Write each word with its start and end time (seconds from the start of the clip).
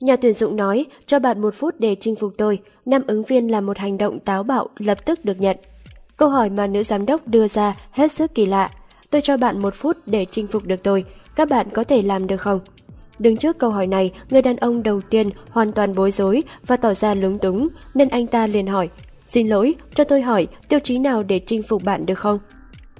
Nhà 0.00 0.16
tuyển 0.16 0.34
dụng 0.34 0.56
nói, 0.56 0.86
cho 1.06 1.18
bạn 1.18 1.40
một 1.40 1.54
phút 1.54 1.74
để 1.78 1.96
chinh 2.00 2.16
phục 2.16 2.32
tôi, 2.38 2.58
năm 2.86 3.02
ứng 3.06 3.24
viên 3.24 3.50
là 3.50 3.60
một 3.60 3.78
hành 3.78 3.98
động 3.98 4.20
táo 4.20 4.42
bạo 4.42 4.68
lập 4.76 5.06
tức 5.06 5.24
được 5.24 5.40
nhận. 5.40 5.56
Câu 6.16 6.28
hỏi 6.28 6.50
mà 6.50 6.66
nữ 6.66 6.82
giám 6.82 7.06
đốc 7.06 7.28
đưa 7.28 7.48
ra 7.48 7.76
hết 7.90 8.12
sức 8.12 8.34
kỳ 8.34 8.46
lạ. 8.46 8.70
Tôi 9.10 9.20
cho 9.20 9.36
bạn 9.36 9.62
một 9.62 9.74
phút 9.74 9.96
để 10.06 10.26
chinh 10.30 10.46
phục 10.46 10.64
được 10.64 10.82
tôi, 10.82 11.04
các 11.36 11.48
bạn 11.48 11.66
có 11.72 11.84
thể 11.84 12.02
làm 12.02 12.26
được 12.26 12.40
không? 12.40 12.60
Đứng 13.18 13.36
trước 13.36 13.58
câu 13.58 13.70
hỏi 13.70 13.86
này, 13.86 14.12
người 14.30 14.42
đàn 14.42 14.56
ông 14.56 14.82
đầu 14.82 15.00
tiên 15.10 15.30
hoàn 15.50 15.72
toàn 15.72 15.94
bối 15.94 16.10
rối 16.10 16.42
và 16.66 16.76
tỏ 16.76 16.94
ra 16.94 17.14
lúng 17.14 17.38
túng, 17.38 17.68
nên 17.94 18.08
anh 18.08 18.26
ta 18.26 18.46
liền 18.46 18.66
hỏi, 18.66 18.88
Xin 19.24 19.48
lỗi, 19.48 19.74
cho 19.94 20.04
tôi 20.04 20.22
hỏi, 20.22 20.46
tiêu 20.68 20.80
chí 20.80 20.98
nào 20.98 21.22
để 21.22 21.40
chinh 21.46 21.62
phục 21.62 21.84
bạn 21.84 22.06
được 22.06 22.18
không? 22.18 22.38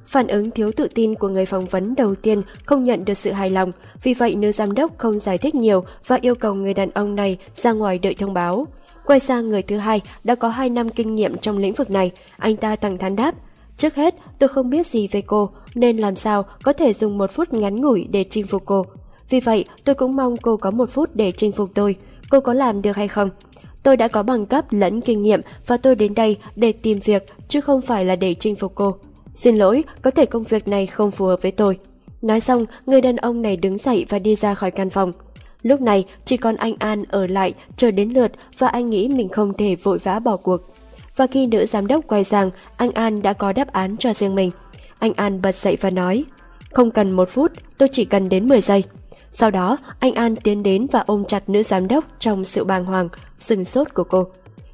Phản 0.06 0.26
ứng 0.26 0.50
thiếu 0.50 0.70
tự 0.76 0.88
tin 0.94 1.14
của 1.14 1.28
người 1.28 1.46
phỏng 1.46 1.66
vấn 1.66 1.94
đầu 1.94 2.14
tiên 2.14 2.42
không 2.64 2.84
nhận 2.84 3.04
được 3.04 3.14
sự 3.14 3.32
hài 3.32 3.50
lòng, 3.50 3.72
vì 4.02 4.14
vậy 4.14 4.34
nữ 4.34 4.52
giám 4.52 4.72
đốc 4.72 4.98
không 4.98 5.18
giải 5.18 5.38
thích 5.38 5.54
nhiều 5.54 5.84
và 6.06 6.18
yêu 6.20 6.34
cầu 6.34 6.54
người 6.54 6.74
đàn 6.74 6.90
ông 6.90 7.14
này 7.14 7.38
ra 7.54 7.72
ngoài 7.72 7.98
đợi 7.98 8.14
thông 8.14 8.34
báo. 8.34 8.66
Quay 9.06 9.20
sang 9.20 9.48
người 9.48 9.62
thứ 9.62 9.76
hai 9.76 10.00
đã 10.24 10.34
có 10.34 10.48
2 10.48 10.70
năm 10.70 10.88
kinh 10.88 11.14
nghiệm 11.14 11.36
trong 11.36 11.58
lĩnh 11.58 11.74
vực 11.74 11.90
này, 11.90 12.10
anh 12.36 12.56
ta 12.56 12.76
thẳng 12.76 12.98
thắn 12.98 13.16
đáp. 13.16 13.34
Trước 13.76 13.94
hết, 13.94 14.14
tôi 14.38 14.48
không 14.48 14.70
biết 14.70 14.86
gì 14.86 15.08
về 15.08 15.20
cô, 15.20 15.50
nên 15.74 15.96
làm 15.96 16.16
sao 16.16 16.44
có 16.62 16.72
thể 16.72 16.92
dùng 16.92 17.18
một 17.18 17.30
phút 17.30 17.52
ngắn 17.52 17.80
ngủi 17.80 18.06
để 18.10 18.24
chinh 18.30 18.46
phục 18.46 18.62
cô. 18.64 18.86
Vì 19.30 19.40
vậy, 19.40 19.64
tôi 19.84 19.94
cũng 19.94 20.16
mong 20.16 20.36
cô 20.36 20.56
có 20.56 20.70
một 20.70 20.90
phút 20.90 21.10
để 21.14 21.32
chinh 21.32 21.52
phục 21.52 21.70
tôi. 21.74 21.96
Cô 22.30 22.40
có 22.40 22.52
làm 22.52 22.82
được 22.82 22.96
hay 22.96 23.08
không? 23.08 23.30
Tôi 23.82 23.96
đã 23.96 24.08
có 24.08 24.22
bằng 24.22 24.46
cấp 24.46 24.64
lẫn 24.70 25.00
kinh 25.00 25.22
nghiệm 25.22 25.40
và 25.66 25.76
tôi 25.76 25.94
đến 25.94 26.14
đây 26.14 26.38
để 26.56 26.72
tìm 26.72 26.98
việc, 27.04 27.26
chứ 27.48 27.60
không 27.60 27.80
phải 27.80 28.04
là 28.04 28.16
để 28.16 28.34
chinh 28.34 28.56
phục 28.56 28.72
cô. 28.74 28.96
Xin 29.34 29.56
lỗi, 29.56 29.84
có 30.02 30.10
thể 30.10 30.26
công 30.26 30.42
việc 30.42 30.68
này 30.68 30.86
không 30.86 31.10
phù 31.10 31.26
hợp 31.26 31.42
với 31.42 31.52
tôi. 31.52 31.78
Nói 32.22 32.40
xong, 32.40 32.66
người 32.86 33.00
đàn 33.00 33.16
ông 33.16 33.42
này 33.42 33.56
đứng 33.56 33.78
dậy 33.78 34.06
và 34.08 34.18
đi 34.18 34.34
ra 34.34 34.54
khỏi 34.54 34.70
căn 34.70 34.90
phòng. 34.90 35.12
Lúc 35.62 35.80
này, 35.80 36.04
chỉ 36.24 36.36
còn 36.36 36.56
anh 36.56 36.74
An 36.78 37.04
ở 37.08 37.26
lại, 37.26 37.54
chờ 37.76 37.90
đến 37.90 38.10
lượt 38.10 38.32
và 38.58 38.68
anh 38.68 38.86
nghĩ 38.86 39.08
mình 39.08 39.28
không 39.28 39.54
thể 39.54 39.76
vội 39.76 39.98
vã 39.98 40.18
bỏ 40.18 40.36
cuộc. 40.36 40.60
Và 41.16 41.26
khi 41.26 41.46
nữ 41.46 41.66
giám 41.66 41.86
đốc 41.86 42.06
quay 42.06 42.24
sang, 42.24 42.50
anh 42.76 42.90
An 42.90 43.22
đã 43.22 43.32
có 43.32 43.52
đáp 43.52 43.72
án 43.72 43.96
cho 43.96 44.14
riêng 44.14 44.34
mình. 44.34 44.50
Anh 44.98 45.12
An 45.12 45.42
bật 45.42 45.54
dậy 45.54 45.76
và 45.80 45.90
nói, 45.90 46.24
không 46.72 46.90
cần 46.90 47.12
một 47.12 47.28
phút, 47.28 47.52
tôi 47.78 47.88
chỉ 47.92 48.04
cần 48.04 48.28
đến 48.28 48.48
10 48.48 48.60
giây. 48.60 48.84
Sau 49.30 49.50
đó, 49.50 49.76
anh 49.98 50.14
An 50.14 50.36
tiến 50.36 50.62
đến 50.62 50.86
và 50.92 51.04
ôm 51.06 51.24
chặt 51.24 51.48
nữ 51.48 51.62
giám 51.62 51.88
đốc 51.88 52.04
trong 52.18 52.44
sự 52.44 52.64
bàng 52.64 52.84
hoàng, 52.84 53.08
sừng 53.38 53.64
sốt 53.64 53.94
của 53.94 54.04
cô. 54.04 54.26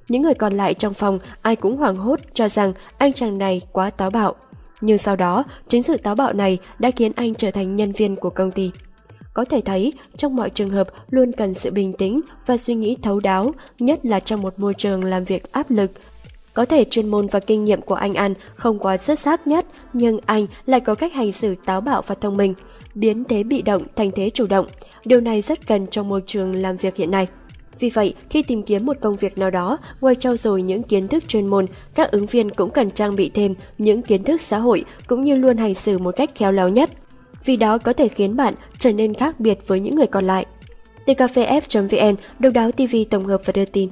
Những 0.09 0.23
người 0.23 0.35
còn 0.35 0.55
lại 0.55 0.75
trong 0.75 0.95
phòng 0.95 1.19
ai 1.43 1.57
cũng 1.57 1.77
hoảng 1.77 1.97
hốt 1.97 2.21
cho 2.35 2.49
rằng 2.49 2.73
anh 2.99 3.13
chàng 3.13 3.39
này 3.39 3.63
quá 3.73 3.91
táo 3.91 4.11
bạo. 4.11 4.35
Nhưng 4.81 4.99
sau 4.99 5.17
đó, 5.17 5.45
chính 5.69 5.83
sự 5.83 5.97
táo 5.97 6.15
bạo 6.15 6.33
này 6.33 6.59
đã 6.79 6.91
khiến 6.91 7.13
anh 7.17 7.35
trở 7.35 7.51
thành 7.51 7.77
nhân 7.77 7.93
viên 7.93 8.17
của 8.17 8.31
công 8.31 8.51
ty. 8.51 8.71
Có 9.35 9.45
thể 9.45 9.61
thấy, 9.61 9.93
trong 10.17 10.37
mọi 10.37 10.51
trường 10.51 10.71
hợp 10.71 10.89
luôn 11.11 11.33
cần 11.33 11.55
sự 11.55 11.71
bình 11.71 11.93
tĩnh 11.93 12.21
và 12.47 12.57
suy 12.57 12.75
nghĩ 12.75 12.97
thấu 13.03 13.21
đáo, 13.21 13.55
nhất 13.79 14.07
là 14.07 14.21
trong 14.21 14.43
một 14.43 14.59
môi 14.59 14.75
trường 14.75 15.05
làm 15.05 15.25
việc 15.25 15.53
áp 15.53 15.71
lực. 15.71 15.91
Có 16.55 16.65
thể 16.65 16.85
chuyên 16.85 17.09
môn 17.09 17.27
và 17.27 17.41
kinh 17.41 17.65
nghiệm 17.65 17.81
của 17.81 17.95
anh 17.95 18.15
An 18.15 18.35
không 18.55 18.79
quá 18.79 18.99
xuất 18.99 19.19
sắc 19.19 19.47
nhất, 19.47 19.67
nhưng 19.93 20.19
anh 20.27 20.47
lại 20.67 20.81
có 20.81 20.95
cách 20.95 21.13
hành 21.13 21.33
xử 21.33 21.55
táo 21.65 21.81
bạo 21.81 22.03
và 22.07 22.15
thông 22.15 22.37
minh, 22.37 22.55
biến 22.95 23.25
thế 23.25 23.43
bị 23.43 23.63
động 23.63 23.83
thành 23.97 24.11
thế 24.13 24.31
chủ 24.31 24.47
động. 24.47 24.67
Điều 25.05 25.21
này 25.21 25.41
rất 25.41 25.67
cần 25.67 25.87
trong 25.87 26.09
môi 26.09 26.23
trường 26.27 26.55
làm 26.55 26.77
việc 26.77 26.97
hiện 26.97 27.11
nay. 27.11 27.27
Vì 27.81 27.91
vậy, 27.91 28.15
khi 28.31 28.43
tìm 28.43 28.63
kiếm 28.63 28.87
một 28.87 28.97
công 29.01 29.17
việc 29.17 29.39
nào 29.39 29.51
đó, 29.51 29.79
ngoài 30.01 30.15
trau 30.15 30.37
dồi 30.37 30.63
những 30.63 30.83
kiến 30.83 31.09
thức 31.09 31.29
chuyên 31.29 31.47
môn, 31.47 31.67
các 31.95 32.11
ứng 32.11 32.27
viên 32.27 32.51
cũng 32.51 32.71
cần 32.71 32.91
trang 32.91 33.17
bị 33.17 33.31
thêm 33.35 33.55
những 33.79 34.03
kiến 34.03 34.25
thức 34.25 34.41
xã 34.41 34.59
hội 34.59 34.85
cũng 35.07 35.23
như 35.23 35.37
luôn 35.37 35.57
hành 35.57 35.75
xử 35.75 35.99
một 35.99 36.17
cách 36.17 36.31
khéo 36.35 36.53
léo 36.53 36.69
nhất. 36.69 36.91
Vì 37.45 37.57
đó 37.57 37.79
có 37.79 37.93
thể 37.93 38.09
khiến 38.09 38.37
bạn 38.37 38.55
trở 38.79 38.93
nên 38.93 39.15
khác 39.15 39.41
biệt 39.41 39.59
với 39.67 39.81
những 39.81 39.95
người 39.95 40.07
còn 40.07 40.27
lại. 40.27 40.47
TKFF.vn, 41.07 42.15
Độc 42.39 42.53
đáo 42.53 42.73
TV 42.73 42.97
tổng 43.11 43.25
hợp 43.25 43.41
và 43.45 43.53
đưa 43.53 43.65
tin. 43.65 43.91